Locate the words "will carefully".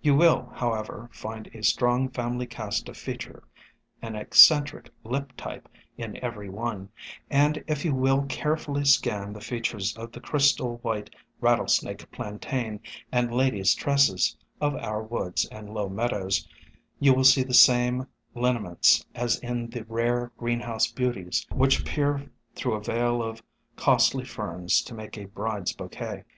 7.92-8.84